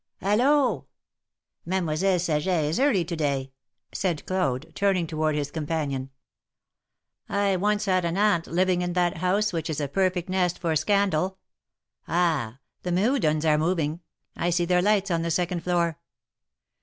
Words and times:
Hallo 0.19 0.87
I 0.87 1.69
Mademoiselle 1.69 2.17
Saget 2.17 2.65
is 2.65 2.79
early 2.79 3.05
to 3.05 3.15
day," 3.15 3.51
said 3.91 4.25
Claude, 4.25 4.73
turning 4.73 5.05
toward 5.05 5.35
his 5.35 5.51
companion: 5.51 6.09
I 7.29 7.55
once 7.57 7.85
had 7.85 8.03
an 8.03 8.17
aunt 8.17 8.47
living 8.47 8.81
in 8.81 8.93
that 8.93 9.17
house, 9.17 9.53
which 9.53 9.69
is 9.69 9.79
a 9.79 9.87
perfect 9.87 10.27
nest 10.27 10.57
for 10.57 10.75
scandal. 10.75 11.37
Ah! 12.07 12.57
the 12.81 12.91
Mehudeus 12.91 13.45
are 13.45 13.59
moving. 13.59 13.99
I 14.35 14.49
see 14.49 14.65
their 14.65 14.81
lights 14.81 15.11
on 15.11 15.21
the 15.21 15.29
second 15.29 15.59
floor." 15.63 15.99